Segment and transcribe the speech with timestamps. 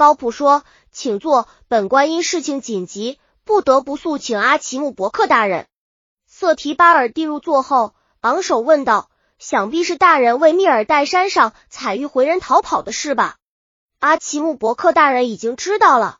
[0.00, 5.66] 高普说：“请坐，本官因事情紧急，不得不速请阿奇姆伯克大人。”
[6.26, 7.92] 瑟提巴尔蒂入座后，
[8.22, 13.36] 昂首问道：“想必是大人为密尔代山上采玉回人逃跑的事吧？”
[14.00, 16.16] 阿奇姆伯克大人已经知道了，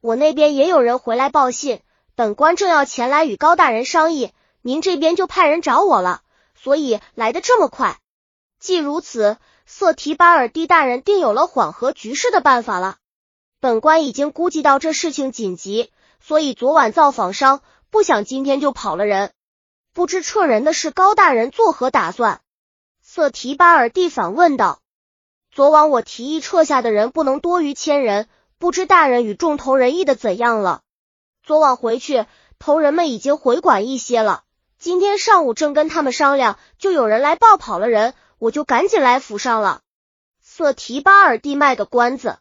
[0.00, 1.82] 我那边也有人回来报信，
[2.14, 4.32] 本官正要前来与高大人商议，
[4.62, 6.22] 您这边就派人找我了，
[6.54, 7.98] 所以来的这么快。
[8.58, 12.96] 既如此，瑟提巴尔蒂大人定有了缓和局势的办法了。
[13.60, 19.32] 本官已经估计到这事情紧急，所以昨晚造访商，不想今天就跑了人。
[19.92, 22.40] 不知撤人的是高大人作何打算？
[23.02, 24.80] 瑟提巴尔蒂反问道。
[25.50, 30.80] 昨晚我提议撤下的人不能多于千人，不知大人与众头人议的怎样了？
[31.42, 32.24] 昨晚回去，
[32.58, 34.44] 头人们已经回管一些了。
[34.78, 38.14] 今天上午正跟他们商量，就有人来报跑了人。
[38.38, 39.82] 我就赶紧来府上了。
[40.40, 42.38] 瑟提巴尔蒂卖个关子，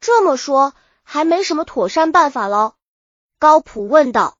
[0.00, 2.74] 这么说还没什么妥善办法喽？
[3.38, 4.36] 高普问道。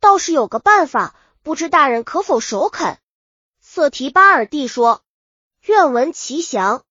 [0.00, 2.98] 倒是有个办法，不知大人可否首肯？
[3.60, 5.02] 瑟提巴尔蒂说。
[5.66, 6.84] 愿闻其详。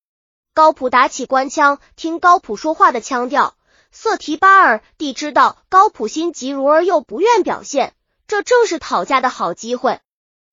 [0.54, 3.56] 高普打起官腔，听高普说话的腔调，
[3.92, 7.96] 瑟提巴尔蒂知道高普心急如而又不愿表现，
[8.28, 10.02] 这正是讨价的好机会，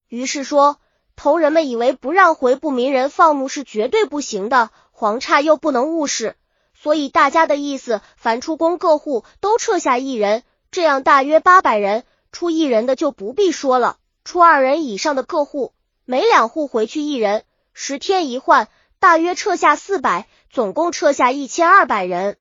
[0.09, 0.79] 于是说。
[1.19, 6.37] 头人们以为不让回部民人放牧是绝对不行的，皇差又不能误事，
[6.81, 15.73] 所以大家的意思，凡出宫各户都撤下一人，这样大约八百人，出一人的就不必说了，出二人以上的各户，
[16.05, 22.37] 每两户回去一人，十天一换，大约撤下四百，总共撤下一千二百人，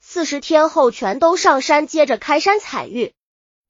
[0.00, 3.14] 四十天后全都上山接着开山采玉，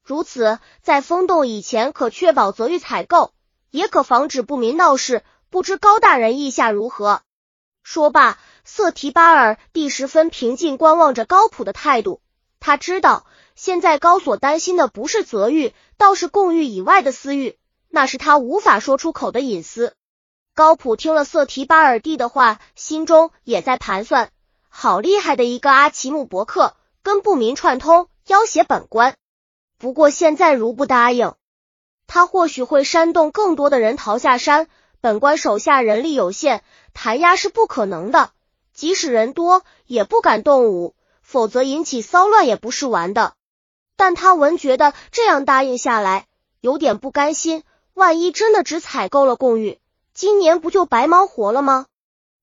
[0.03, 3.33] 如此在封洞以前可确保泽玉采购。
[3.71, 7.21] 也可防止不民闹事，不知高大人意下如何？
[7.91, 12.21] 说罢，瑟提巴尔蒂十分平静观望着高普的态度。
[12.61, 17.57] 他知道现在高所担心的不是泽玉，倒是共玉以外的私欲，
[17.89, 19.95] 那是他无法说出口的隐私。
[20.55, 24.29] 高普听了瑟提巴尔蒂的话，心中也在盘算：
[24.69, 29.17] 好厉害的一个阿奇姆伯克，跟不民串通，要挟本官。
[29.79, 31.33] 不过现在如不答应。
[32.07, 34.69] 他或许会煽动更多的人逃下山，
[35.01, 38.31] 本官手下人力有限，弹压是不可能的。
[38.73, 43.35] 即使人多，也不敢动武，否则引起骚乱也不是玩的。
[43.97, 46.27] 但他闻觉得这样答应下来，
[46.61, 47.65] 有点不甘心。
[47.95, 49.81] 万一真的只采购了贡玉，
[50.15, 51.87] 今年不就白忙活了吗？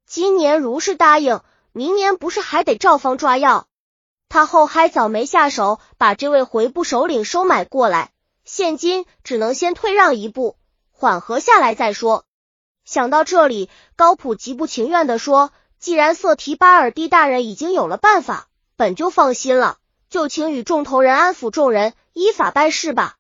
[0.06, 1.40] 今年如是答应，
[1.72, 3.68] 明年不是还得照方抓药？
[4.28, 8.12] 他后还早没下手，把这位回部首领收买过来。
[8.44, 10.58] 现今只能先退让一步，
[10.92, 12.25] 缓和下来再说。
[12.86, 18.48] 想到这里，高普极不情愿的说：“既然瑟提巴尔蒂大人已经有了办法，
[18.78, 19.80] 本就放心了，
[20.10, 23.16] 就请与众头人安抚众人，依法办事吧。”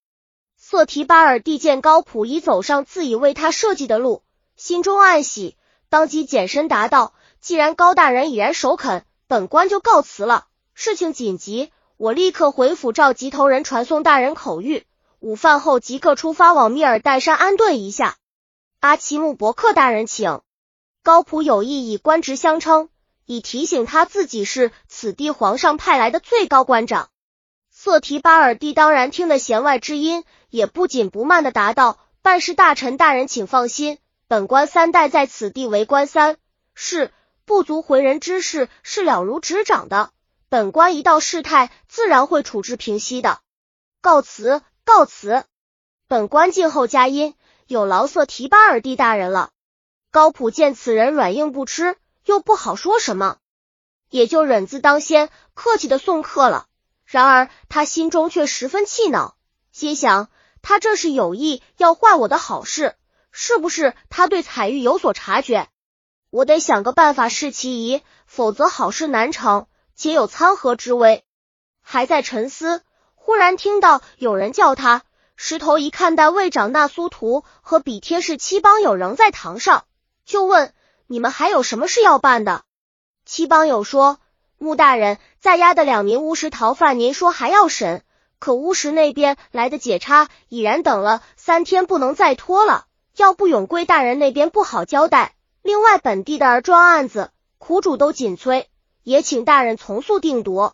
[0.55, 4.21] 瑟提巴尔蒂见高普已走上自己为他设计的路，
[4.55, 5.57] 心中暗喜，
[5.89, 10.45] 当即简身答道：“既然高大人已然首肯，本官就告辞了。
[10.75, 14.83] 事情紧急，我立刻回府召集头人传送大人口谕。”
[15.19, 18.17] 午饭后即刻出发往密尔代山安顿一下。
[18.85, 20.41] 阿奇姆伯克大人，请。
[21.01, 22.90] 高普有意以官职相称，
[23.25, 27.09] 以提醒他自己是此地皇上派来的最高官长。
[27.72, 33.97] 瑟提巴尔蒂当然听得弦外之音，也不紧不慢的答道：“办事大臣大人，请放心，
[34.28, 36.38] 本官三代在此地为官三
[36.75, 37.12] 是
[37.44, 40.12] 不足回人之事是了如指掌的。
[40.47, 43.40] 本官一到事态，自然会处置平息的。
[44.00, 45.44] 告辞。”告辞，
[46.07, 47.34] 本官静候佳音，
[47.67, 49.49] 有劳瑟提巴尔蒂大人了。
[50.11, 53.37] 高普见此人软硬不吃，又不好说什么，
[54.09, 56.67] 也就忍字当先，客气的送客了。
[57.05, 59.35] 然而他心中却十分气恼，
[59.71, 60.29] 心想
[60.61, 62.95] 他这是有意要坏我的好事，
[63.31, 65.67] 是不是他对彩玉有所察觉？
[66.29, 71.23] 我得想个办法试其疑，否则好事难成，且有参合之危。
[71.81, 72.84] 还在沉思。
[73.16, 75.01] 忽然听到有人叫他，
[75.35, 79.84] 石头一看到卫长那苏图和比贴士七帮友仍在堂上，
[80.26, 80.73] 就问
[81.08, 82.64] ：“你们还有什么事要办的？”
[83.26, 84.20] 七帮友说
[84.58, 88.03] ：“穆大人在押的两名巫师逃犯，您说还要审，
[88.40, 92.85] 可巫师那边来的解差已然等了三天，不能再拖了。
[93.17, 95.35] 要不永贵大人那边不好交代。
[95.61, 98.70] 另外本地的儿庄案子，苦主都紧催，
[99.03, 100.73] 也请大人从速定夺。”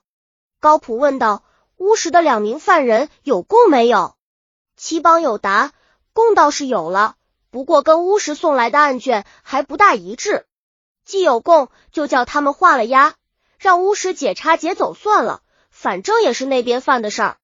[0.62, 1.44] 高普问道。
[1.78, 4.14] 乌石的两名犯人有供没有？
[4.82, 5.74] 七帮有答，
[6.12, 7.16] 供倒是有了，
[7.52, 10.48] 不过跟乌石送来的案卷还不大一致。
[11.06, 13.14] 既有供，就叫他们画了押，
[13.60, 17.38] 让巫师解差解走算了，反正也是那边犯的事儿。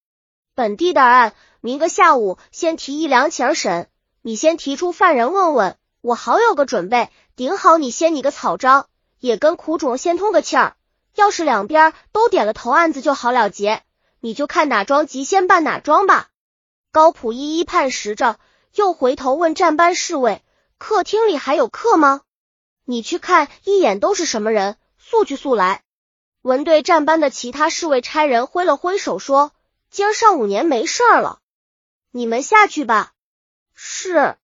[0.56, 3.88] 本地的案，明个下午先提一两起儿审，
[4.24, 8.88] 你先提出犯人问问，我好有个准备，顶好你先拟个草章，
[9.20, 10.76] 也跟苦主先通个气儿。
[11.14, 13.84] 要是两边都点了头，案子就好了结。
[14.22, 16.30] 你就看哪桩急，先办哪桩吧。
[16.98, 18.40] 高普一一判实着，
[18.74, 20.42] 又回头问站班侍卫
[20.80, 22.22] ：“客厅里还有客吗？
[22.86, 24.78] 你去看一眼，都是什么人？
[24.98, 25.84] 速去速来。”
[26.42, 29.52] 文队站班的其他侍卫差人挥了挥手说
[29.92, 31.38] ：“今儿上午年没事儿了，
[32.10, 33.12] 你们下去吧。”
[33.76, 34.36] 是。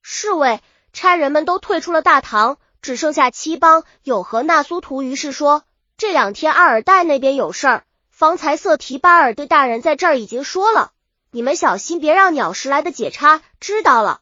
[0.00, 0.62] 侍卫
[0.94, 5.02] 差人们都退出了大堂，只剩下七帮有和纳苏图。
[5.02, 5.64] 于是说
[5.98, 10.92] ：“这两天阿尔代那边有事儿。”方才瑟提巴尔对大人在这儿已经说了，
[11.32, 14.20] 你们小心别让鸟食来的解差知道了，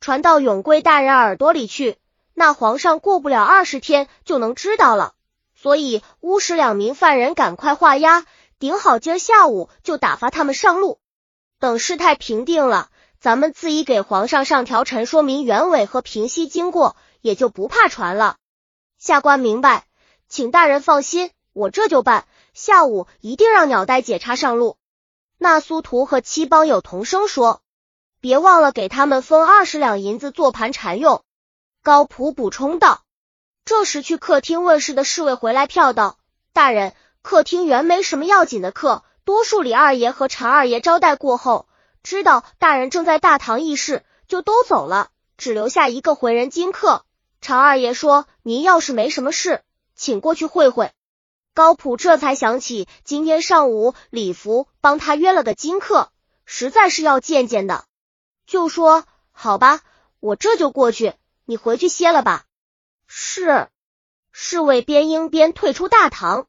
[0.00, 1.98] 传到永贵大人耳朵里去。
[2.32, 5.12] 那皇上过不了二十天就能知道了，
[5.54, 8.24] 所以巫石两名犯人赶快画押，
[8.58, 11.00] 顶好今儿下午就打发他们上路。
[11.58, 12.88] 等事态平定了，
[13.20, 18.36] 咱们自己给皇上上条陈，说明原委和平息经过，也就不怕传了。
[18.96, 19.84] 下官明白，
[20.30, 22.24] 请大人放心，我这就办。
[22.54, 24.78] 下午一定让鸟带解差上路。
[25.38, 27.62] 那苏图和七帮友同声说
[28.20, 31.22] ：“别忘了给他们分二十两银子做盘缠用。”
[31.84, 33.04] 高普补充道。
[33.64, 36.18] 这时去客厅问事的侍卫回来票道
[36.52, 41.68] ：“大人，客厅原没什么要紧的客，多数李二爷和常二爷招待过后，
[42.02, 47.04] 知道大人正在大堂议事，就都走了，只留下一个回人金客。
[47.40, 49.62] 常二爷说：‘您要是没什么事，
[49.94, 50.90] 请过去会会。’”
[51.54, 56.10] 高普这才想起，今天上午李福帮他约了个金客，
[56.44, 57.84] 实在是要见见的，
[58.46, 59.80] 就说好吧，
[60.20, 61.14] 我这就过去，
[61.44, 62.44] 你回去歇了吧。
[63.06, 63.68] 是。
[64.30, 66.46] 侍卫边应边退出大堂。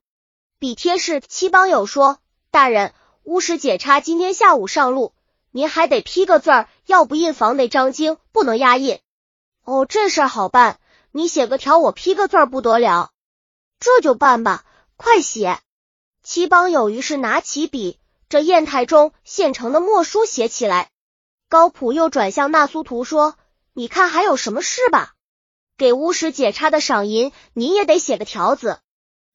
[0.59, 2.19] 比贴士七帮友说
[2.51, 2.93] ：“大人，
[3.23, 5.13] 巫师解差今天下午上路，
[5.49, 8.99] 您还得批个字儿，要不印房内张经不能压印。”
[9.65, 10.79] 哦，这事好办，
[11.11, 13.11] 你写个条，我批个字儿不得了。
[13.79, 14.65] 这就办吧。
[15.01, 15.61] 快写！
[16.23, 17.97] 七帮友于是拿起笔，
[18.27, 20.89] 这砚台中现成的墨书写起来。
[21.47, 23.37] 高普又转向那苏图说
[23.71, 25.13] ：“你看还有什么事吧？
[25.77, 28.81] 给巫师解差的赏银，你也得写个条子。”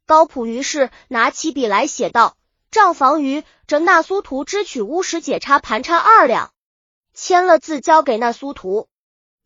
[0.06, 2.36] 高普于是拿起笔来写道
[2.70, 6.52] ：“账房于这那苏图支取巫师解差盘差二两。”
[7.16, 8.86] 签了字交给那苏图。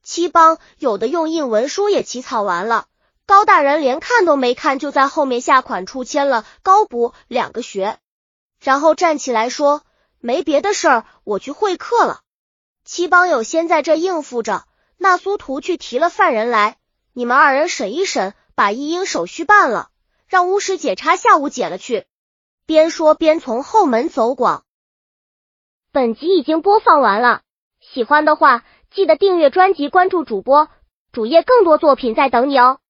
[0.03, 2.88] 七帮有的用印文书也起草完了。
[3.29, 7.99] 高大人连看都没看，就在后面下款处签了“高补”两个学，
[8.59, 9.83] 然后站起来说
[10.19, 12.23] ：“没别的事儿，我去会客了。”
[12.87, 14.65] 七帮友先在这应付着，
[14.97, 16.79] 那苏图去提了犯人来，
[17.13, 19.91] 你们二人审一审，把一应手续办了，
[20.27, 22.07] 让巫师解差下午解了去。
[22.65, 24.65] 边说边从后门走广。
[25.93, 27.43] 本集已经播放完了，
[27.79, 30.71] 喜欢的话记得订阅专辑，关注主播
[31.13, 32.81] 主页，更多作品在等你哦。